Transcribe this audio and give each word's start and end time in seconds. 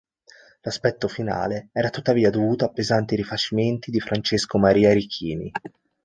L'aspetto 0.61 1.07
finale 1.07 1.69
era 1.73 1.91
tuttavia 1.91 2.31
dovuto 2.31 2.65
a 2.65 2.69
pesanti 2.71 3.15
rifacimenti 3.15 3.91
di 3.91 3.99
Francesco 3.99 4.57
Maria 4.57 4.91
Richini. 4.93 5.51